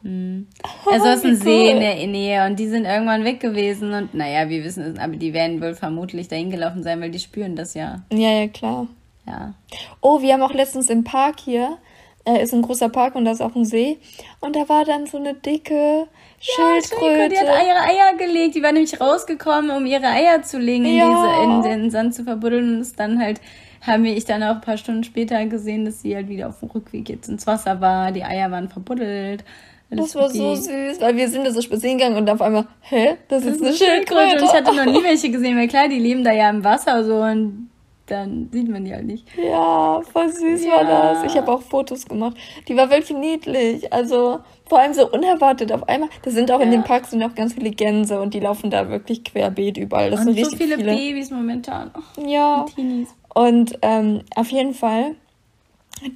[0.90, 4.14] Also es ist ein See in der Nähe und die sind irgendwann weg gewesen und
[4.14, 7.56] naja, wir wissen es, aber die werden wohl vermutlich dahin gelaufen sein, weil die spüren
[7.56, 8.02] das ja.
[8.12, 8.86] Ja, ja, klar.
[9.26, 9.54] Ja.
[10.00, 11.78] Oh, wir haben auch letztens im Park hier,
[12.24, 13.98] äh, ist ein großer Park und da ist auch ein See.
[14.40, 16.06] Und da war dann so eine dicke
[16.40, 17.28] Schildkröte.
[17.30, 20.96] Die hat ihre Eier gelegt, die war nämlich rausgekommen, um ihre Eier zu legen, in,
[20.96, 21.08] Ja.
[21.08, 23.40] diese, in den Sand zu verbuddeln und ist dann halt,
[23.82, 26.60] haben wir ich dann auch ein paar Stunden später gesehen, dass sie halt wieder auf
[26.60, 29.44] dem Rückweg jetzt ins Wasser war, die Eier waren verbuddelt.
[29.90, 33.16] das war so süß, weil wir sind da so spazieren gegangen und auf einmal, hä,
[33.28, 34.30] das ist eine Schildkröte.
[34.30, 34.36] Schildkröte.
[34.36, 37.04] Und ich hatte noch nie welche gesehen, weil klar, die leben da ja im Wasser
[37.04, 37.68] so und
[38.06, 39.24] dann sieht man die halt nicht.
[39.38, 41.12] Ja, voll süß war Ja.
[41.14, 41.24] das.
[41.32, 42.36] Ich habe auch Fotos gemacht.
[42.68, 43.90] Die war wirklich niedlich.
[43.92, 46.10] Also vor allem so unerwartet auf einmal.
[46.22, 46.78] Da sind auch in Ja.
[46.78, 50.10] dem Park sind auch ganz viele Gänse und die laufen da wirklich querbeet überall.
[50.10, 50.94] Das und sind so viele, viele.
[50.94, 51.90] Babys momentan.
[51.96, 52.66] Oh, Ja.
[52.74, 53.08] Teenies.
[53.34, 55.14] Und ähm, auf jeden Fall,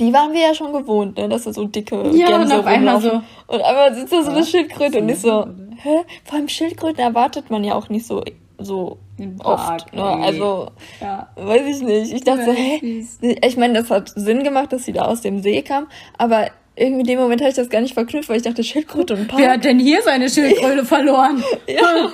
[0.00, 1.28] die waren wir ja schon gewohnt, ne?
[1.28, 3.22] dass da so dicke Ja, Gänse und auf einmal rumlaufen.
[3.46, 4.44] Und einmal sitzt da so eine Ja.
[4.46, 5.46] Schildkröte und ich so,
[5.82, 6.00] hä?
[6.24, 8.22] Vor allem Schildkröten erwartet man ja auch nicht so,
[8.58, 8.98] so
[9.44, 9.92] oft.
[9.94, 10.02] Ne?
[10.02, 10.68] Also,
[11.00, 11.28] Ja.
[11.36, 12.12] weiß ich nicht.
[12.12, 13.04] Ich dachte so, hä?
[13.44, 15.86] Ich meine, das hat Sinn gemacht, dass sie da aus dem See kam,
[16.18, 16.48] aber
[16.78, 19.28] irgendwie in dem Moment habe ich das gar nicht verknüpft, weil ich dachte, Schildkröte und
[19.28, 19.40] Park.
[19.40, 21.42] Wer hat denn hier seine Schildkröte verloren?
[21.66, 22.10] Ja,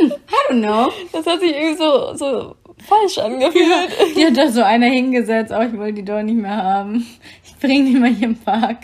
[0.00, 0.10] I
[0.50, 0.90] don't know.
[1.12, 2.54] das hat sich irgendwie so, so
[2.86, 3.90] falsch angefühlt.
[4.14, 7.06] Hier hat da so einer hingesetzt, oh, ich wollte die doch nicht mehr haben.
[7.44, 8.80] Ich bring die mal hier im Park.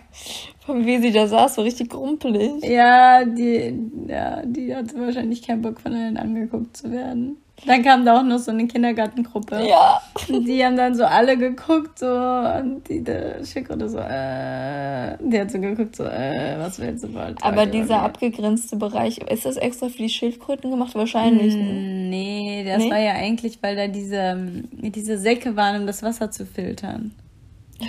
[0.65, 2.65] Von wie sie da saß, so richtig grumpelig.
[2.65, 3.75] Ja, die,
[4.09, 7.37] ja, die hatte wahrscheinlich keinen Bock von allen angeguckt zu werden.
[7.67, 9.67] Dann kam da auch noch so eine Kindergartengruppe.
[9.69, 10.03] Ja.
[10.29, 15.41] Und die haben dann so alle geguckt, so, und die, der Schildkröte so, äh, die
[15.41, 17.43] hat so geguckt, so, äh, was willst du bald?
[17.43, 20.95] Aber dieser abgegrenzte Bereich, ist das extra für die Schildkröten gemacht?
[20.95, 21.55] Wahrscheinlich.
[21.55, 21.63] ne?
[22.11, 22.91] Nee, das Nee?
[22.91, 24.37] war ja eigentlich, weil da diese,
[24.73, 27.13] diese Säcke waren, um das Wasser zu filtern.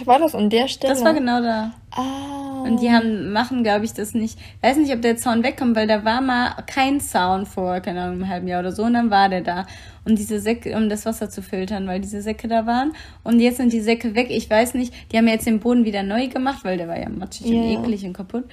[0.06, 0.94] War das an der Stelle?
[0.94, 1.72] Das war genau da.
[1.92, 2.64] Ah.
[2.64, 4.40] Und die haben, machen, glaube ich, das nicht.
[4.62, 8.16] Weiß nicht, ob der Zaun wegkommt, weil da war mal kein Zaun vor, keine Ahnung,
[8.16, 9.66] einem halben Jahr oder so, und dann war der da.
[10.06, 12.92] Um diese Säcke, um das Wasser zu filtern, weil diese Säcke da waren.
[13.24, 14.28] Und jetzt sind die Säcke weg.
[14.30, 17.08] Ich weiß nicht, die haben jetzt den Boden wieder neu gemacht, weil der war ja
[17.08, 17.80] matschig und Ja.
[17.80, 18.44] eklig und kaputt.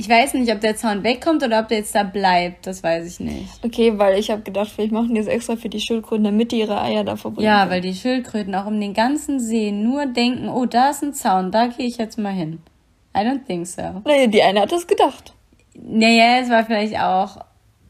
[0.00, 2.68] Ich weiß nicht, ob der Zaun wegkommt oder ob der jetzt da bleibt.
[2.68, 3.64] Das weiß ich nicht.
[3.64, 6.60] Okay, weil ich habe gedacht, vielleicht machen die es extra für die Schildkröten, damit die
[6.60, 7.44] ihre Eier da verbringen.
[7.44, 7.70] Ja, können.
[7.72, 11.50] weil die Schildkröten auch um den ganzen See nur denken, oh, da ist ein Zaun,
[11.50, 12.60] da gehe ich jetzt mal hin.
[13.16, 13.82] I don't think so.
[14.04, 15.34] Naja, die eine hat das gedacht.
[15.74, 17.38] Naja, es war vielleicht auch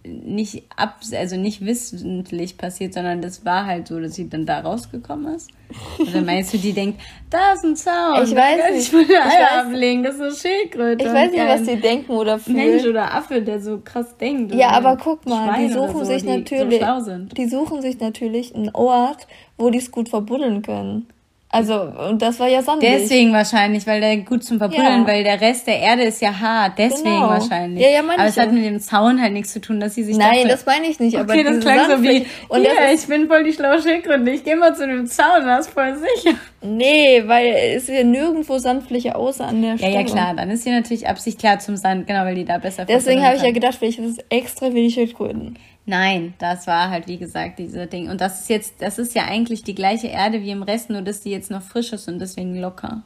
[0.05, 4.61] nicht ab, also nicht wissentlich passiert, sondern das war halt so, dass sie dann da
[4.61, 5.51] rausgekommen ist.
[5.99, 8.25] Oder meinst du, die denkt, da ist ein Zaun.
[8.25, 8.93] Ich weiß nicht.
[8.93, 11.05] Ich Ich Eier ablegen, das ist eine Schildkröte.
[11.05, 12.57] Ich weiß nicht, was die denken oder fühlen.
[12.57, 14.55] Mensch oder Affe, der so krass denkt.
[14.55, 18.01] Ja, aber guck mal, Schwein die suchen so, sich die natürlich, So die suchen sich
[18.01, 19.27] natürlich einen Ort,
[19.59, 21.07] wo die es gut verbuddeln können.
[21.51, 22.91] Also, und das war ja sandig.
[22.91, 25.07] Deswegen wahrscheinlich, weil der gut zum Verbuddeln, Ja.
[25.07, 26.75] weil der Rest der Erde ist ja hart.
[26.77, 27.29] Deswegen Genau.
[27.31, 27.83] wahrscheinlich.
[27.83, 28.53] Ja, ja, aber es hat ja.
[28.53, 31.01] mit dem Zaun halt nichts zu tun, dass sie sich Nein, dachte, das meine ich
[31.01, 33.81] nicht, aber Okay, das klang so wie, Sandfläche- und ist, ich bin voll die schlaue
[33.81, 36.37] Schildkröte, ich gehe mal zu dem Zaun, das ist voll sicher.
[36.61, 39.95] Nee, weil es ist ja nirgendwo Sandfläche außer an der Ja, Stelle.
[39.95, 40.35] ja, klar.
[40.37, 43.37] Dann ist hier natürlich Absicht klar zum Sand, genau, weil die da besser Deswegen habe
[43.37, 45.57] ich ja gedacht, vielleicht ist es extra für die Schildkröten.
[45.89, 48.11] Nein, das war halt, wie gesagt, diese Ding.
[48.11, 51.01] Und das ist jetzt, das ist ja eigentlich die gleiche Erde wie im Rest, nur
[51.01, 53.03] dass die jetzt noch frisch ist und deswegen locker.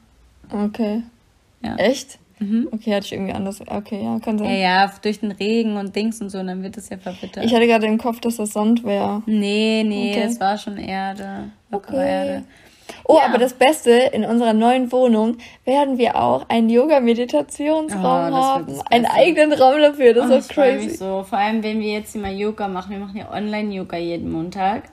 [0.51, 1.03] Okay.
[1.63, 1.77] Ja.
[1.77, 2.19] Echt?
[2.73, 3.61] Okay, hatte ich irgendwie anders.
[3.65, 4.49] Okay, ja, kann sein.
[4.51, 7.45] Ja, ja, durch den Regen und Dings und so, dann wird es ja verwittert.
[7.45, 9.23] Ich hatte gerade im Kopf, dass das Sand wäre.
[9.27, 10.25] nee, nee, Okay.
[10.27, 11.51] es war schon Erde.
[11.71, 12.09] Lockere Okay.
[12.11, 12.45] Erde.
[13.05, 13.27] Oh, Ja.
[13.29, 18.81] aber das Beste, in unserer neuen Wohnung werden wir auch einen Yoga-Meditationsraum Oh, haben.
[18.91, 20.15] Einen eigenen Raum dafür.
[20.15, 20.87] Das Oh, ist ich freue crazy.
[20.89, 21.25] mich so.
[21.29, 22.91] Vor allem, wenn wir jetzt hier mal Yoga machen.
[22.91, 24.85] Wir machen ja Online-Yoga jeden Montag.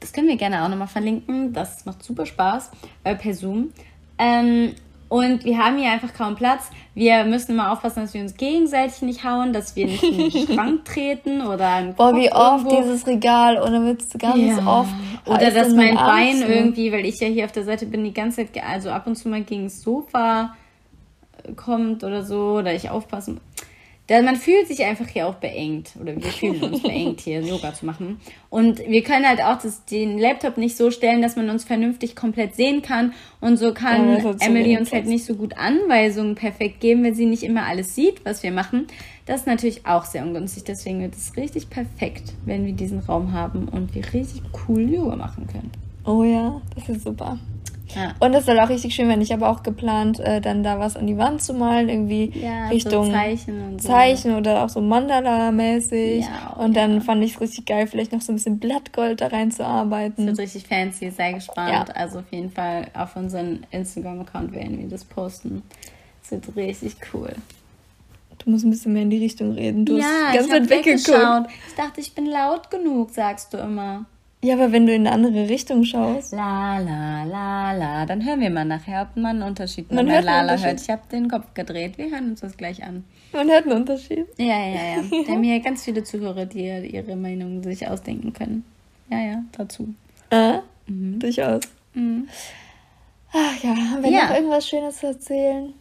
[0.00, 1.52] Das können wir gerne auch nochmal verlinken.
[1.52, 2.70] Das macht super Spaß
[3.04, 3.72] äh, per Zoom.
[4.18, 4.74] Ähm,
[5.08, 6.70] und wir haben hier einfach kaum Platz.
[6.94, 10.30] Wir müssen immer aufpassen, dass wir uns gegenseitig nicht hauen, dass wir nicht in den
[10.54, 14.36] Schrank treten oder einen Boah, Kopf wie oft irgendwo- dieses Regal und dann wird's ganz
[14.38, 14.66] Ja.
[14.80, 14.90] oft.
[15.26, 16.46] Oder dass mein Arm Bein zu.
[16.52, 19.16] irgendwie, weil ich ja hier auf der Seite bin, die ganze Zeit, also ab und
[19.16, 20.54] zu mal gegen das Sofa
[21.56, 23.40] kommt oder so, oder ich aufpassen.
[24.08, 27.74] Da, man fühlt sich einfach hier auch beengt, oder wir fühlen uns beengt, hier Yoga
[27.74, 28.20] zu machen.
[28.50, 32.14] Und wir können halt auch das, den Laptop nicht so stellen, dass man uns vernünftig
[32.14, 33.14] komplett sehen kann.
[33.40, 37.14] Und so Ja, kann so Emily uns halt nicht so gut Anweisungen perfekt geben, weil
[37.14, 38.86] sie nicht immer alles sieht, was wir machen.
[39.26, 40.62] Das ist natürlich auch sehr ungünstig.
[40.64, 45.16] Deswegen wird es richtig perfekt, wenn wir diesen Raum haben und wir richtig cool Yoga
[45.16, 45.72] machen können.
[46.04, 47.38] Oh ja, das ist super.
[47.94, 48.14] Ja.
[48.20, 49.20] Und das soll auch richtig schön werden.
[49.20, 52.68] Ich habe auch geplant, äh, dann da was an die Wand zu malen, irgendwie Ja,
[52.68, 53.88] Richtung so Zeichen und so.
[53.88, 56.20] Zeichen oder auch so Mandala-mäßig.
[56.22, 59.20] Ja, oh und dann fand ich es richtig geil, vielleicht noch so ein bisschen Blattgold
[59.20, 60.26] da Das reinzuarbeiten.
[60.26, 61.94] wird richtig fancy, sehr gespannt.
[61.96, 65.62] Also auf jeden Fall auf unseren Instagram-Account werden wir das posten.
[66.22, 67.32] Das wird richtig cool.
[68.38, 69.84] Du musst ein bisschen mehr in die Richtung reden.
[69.84, 71.46] Du ja, hast ganz weit weggeschaut.
[71.68, 74.04] Ich dachte, ich bin laut genug, sagst du immer.
[74.44, 76.32] Ja, aber wenn du in eine andere Richtung schaust.
[76.32, 78.06] La la la la.
[78.06, 80.66] Dann hören wir mal nachher, ob man einen Unterschied Man hört Lala Unterschied.
[80.66, 80.80] hört.
[80.82, 81.98] Ich habe den Kopf gedreht.
[81.98, 83.04] Wir hören uns das gleich an.
[83.32, 84.26] Man hört einen Unterschied.
[84.36, 85.10] Ja, ja, ja.
[85.10, 88.64] Wir haben hier ganz viele Zuhörer, die ihre Meinung sich ausdenken können.
[89.10, 89.94] Ja, ja, dazu.
[90.30, 90.58] Äh?
[90.86, 91.18] Mhm.
[91.18, 91.62] Durchaus.
[93.32, 94.26] Ach ja, haben wir Ja.
[94.28, 95.72] noch irgendwas Schönes zu erzählen?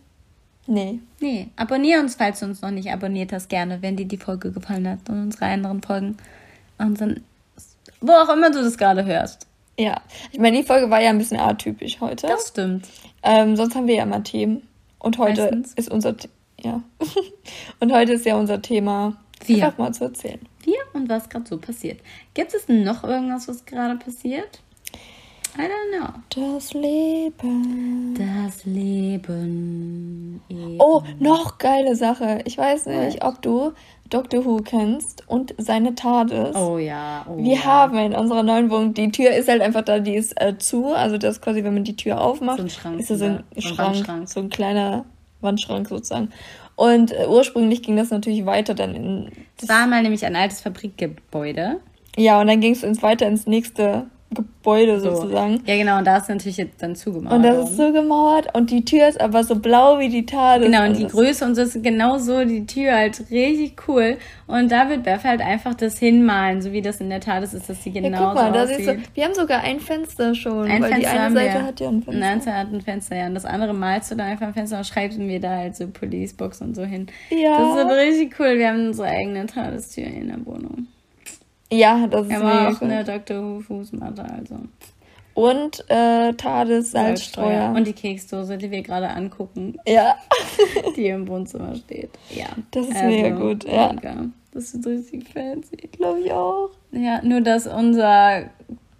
[0.67, 0.99] Nee.
[1.19, 4.51] Nee, abonnier uns, falls du uns noch nicht abonniert hast, gerne, wenn dir die Folge
[4.51, 6.17] gefallen hat und unsere anderen Folgen.
[6.79, 7.21] Dann,
[8.07, 9.47] wo auch immer du das gerade hörst.
[9.77, 10.01] Ja.
[10.31, 12.27] Ich meine, die Folge war ja ein bisschen atypisch heute.
[12.27, 12.87] Das stimmt.
[13.23, 14.67] Ähm, sonst haben wir ja immer Themen.
[14.99, 15.73] Und heute Meistens.
[15.73, 16.29] ist unser The
[16.61, 16.81] ja.
[17.79, 19.65] Und heute ist ja unser Thema, Wir.
[19.65, 20.39] einfach mal zu erzählen.
[20.63, 21.99] Wir und was gerade so passiert.
[22.33, 24.61] Gibt es noch irgendwas, was gerade passiert?
[25.57, 26.09] I don't know.
[26.55, 28.15] Das Leben.
[28.17, 30.41] Das Leben.
[30.79, 32.41] Oh, noch geile Sache.
[32.45, 33.71] Ich weiß nicht, ob du
[34.09, 36.55] Doctor Who kennst und seine TARDIS.
[36.55, 37.25] Oh ja.
[37.27, 37.63] Oh Wir ja.
[37.63, 40.93] haben in unserer neuen Wohnung, die Tür ist halt einfach da, die ist äh, zu.
[40.93, 43.25] Also das ist quasi, wenn man die Tür aufmacht, So ein Schrank ist das so
[43.25, 44.29] ein ein Schrank, Wandschrank.
[44.29, 45.05] so ein kleiner
[45.41, 46.29] Wandschrank sozusagen.
[46.75, 50.61] Und äh, ursprünglich ging das natürlich weiter dann in Es war mal nämlich ein altes
[50.61, 51.79] Fabrikgebäude.
[52.17, 55.61] Ja, und dann ging es ins weiter ins nächste Gebäude sozusagen.
[55.65, 57.35] Ja, genau, und da ist natürlich jetzt dann zugemauert.
[57.35, 57.67] Und das worden.
[57.69, 60.67] ist so gemauert und die Tür ist aber so blau wie die TARDIS.
[60.67, 64.17] Genau, und die Größe und so ist genau so, die Tür halt richtig cool.
[64.47, 67.53] Und da wird Beth halt einfach das hinmalen, so wie das in der Tat ist,
[67.67, 70.35] dass sie Ja, genau guck mal, so da siehst du, wir haben sogar ein Fenster
[70.35, 71.63] schon, Ein weil Fenster die eine Seite wir.
[71.65, 72.19] hat ja ein Fenster.
[72.19, 73.27] Nein, hat ein Fenster, ja.
[73.27, 75.87] Und das andere malst du da einfach ein Fenster und schreibst mir da halt so
[75.87, 77.07] Policebox und so hin.
[77.29, 77.57] Ja.
[77.57, 78.57] Das ist richtig cool.
[78.57, 80.87] Wir haben unsere eigene Tadestür in der Wohnung.
[81.75, 82.91] Ja, das ist Wir mega haben auch cool.
[82.91, 83.41] eine Dr.
[83.41, 84.55] Who Fußmatte, also.
[85.33, 87.73] Und äh, TARDIS Salzstreuer.
[87.75, 90.15] Und die Keksdose, die wir gerade angucken, ja,
[90.95, 92.11] die im Wohnzimmer steht.
[92.29, 92.47] Ja.
[92.71, 93.91] Das ist mega gut, ja.
[93.91, 94.27] Mega.
[94.53, 95.75] Das ist richtig fancy.
[95.91, 96.69] glaube ich auch.
[96.93, 98.45] Ja, nur dass unser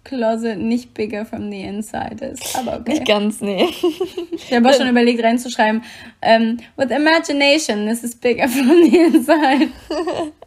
[0.04, 2.56] Closet nicht bigger from the inside ist.
[2.56, 2.92] Aber okay.
[2.92, 3.66] Nicht ganz, nee.
[4.32, 5.82] Ich habe auch schon überlegt reinzuschreiben,
[6.22, 9.68] ähm, with imagination, this is bigger from the inside.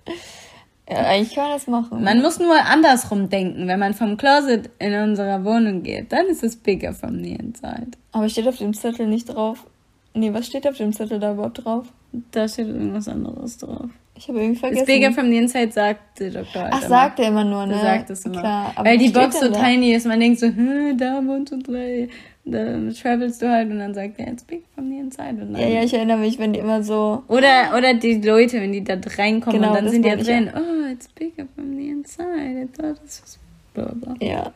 [0.89, 2.03] ja, eigentlich kann man das machen.
[2.03, 3.67] Man muss nur andersrum denken.
[3.67, 7.91] Wenn man vom Closet in unserer Wohnung geht, dann ist es bigger from the inside.
[8.11, 9.65] Aber steht auf dem Zettel nicht drauf.
[10.13, 11.85] Nee, was steht auf dem Zettel da überhaupt drauf?
[12.31, 13.85] Da steht irgendwas anderes drauf.
[14.15, 14.81] Ich habe irgendwie vergessen.
[14.81, 16.89] Ist bigger from the inside, sagt der Doktor halt Ach, immer.
[16.89, 17.73] sagt er immer nur, ne?
[17.75, 18.39] Der sagt es immer.
[18.39, 19.63] Klar, aber Weil die Box so da?
[19.63, 22.09] tiny ist, man denkt so, hm, da wohnst du drei.
[22.51, 25.41] Dann travelst du halt und dann sagt er, it's big from the inside.
[25.41, 27.23] Und dann Ja, ja, ich erinnere mich, wenn die immer so.
[27.27, 30.23] Oder, oder die Leute, wenn die da reinkommen Genau, und dann sind die ja ich
[30.25, 32.61] drin, oh, it's bigger from the inside.
[32.63, 33.39] I thought this was
[33.73, 34.15] blah, blah.
[34.25, 34.51] Ja.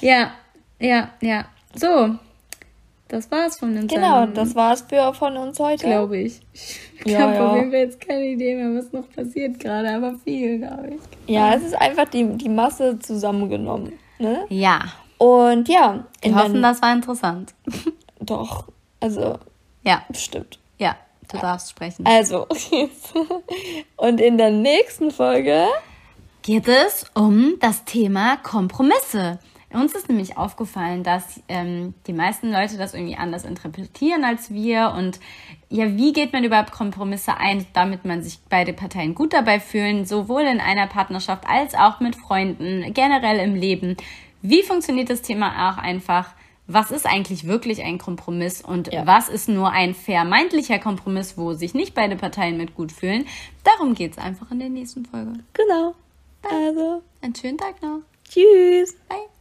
[0.00, 0.32] Ja,
[0.80, 1.44] ja, ja.
[1.74, 2.10] So,
[3.08, 5.86] das war's von dem Genau, das war's für von uns heute.
[5.86, 6.40] glaube ich.
[7.04, 7.48] Ich Ja, habe ja.
[7.50, 11.34] auf jeden Fall jetzt keine Idee mehr, was noch passiert gerade, aber viel, glaube ich.
[11.34, 13.94] Ja, es ist einfach die, die Masse zusammengenommen.
[14.20, 14.44] Ne?
[14.50, 14.82] Ja.
[15.22, 16.04] Und ja.
[16.20, 17.54] Wir hoffen, das war interessant.
[18.18, 18.66] Doch,
[18.98, 19.38] also.
[19.84, 20.02] Ja.
[20.12, 20.58] Stimmt.
[20.78, 20.96] Ja,
[21.30, 22.04] du darfst sprechen.
[22.06, 22.48] Also,
[23.96, 25.68] und in der nächsten Folge
[26.42, 29.38] geht es um das Thema Kompromisse.
[29.72, 34.92] Uns ist nämlich aufgefallen, dass ähm, die meisten Leute das irgendwie anders interpretieren als wir.
[34.98, 35.20] Und
[35.68, 40.04] ja, wie geht man überhaupt Kompromisse ein, damit man sich beide Parteien gut dabei fühlen,
[40.04, 43.96] sowohl in einer Partnerschaft als auch mit Freunden, generell im Leben.
[44.42, 46.34] Wie funktioniert das Thema auch einfach?
[46.66, 49.06] Was ist eigentlich wirklich ein Kompromiss und ja.
[49.06, 53.26] was ist nur ein vermeintlicher Kompromiss, wo sich nicht beide Parteien mit gut fühlen?
[53.64, 55.32] Darum geht es einfach in der nächsten Folge.
[55.54, 55.94] Genau.
[56.40, 56.52] Bye.
[56.52, 57.02] Also.
[57.20, 58.00] Einen schönen Tag noch.
[58.28, 58.94] Tschüss.
[59.08, 59.31] Bye.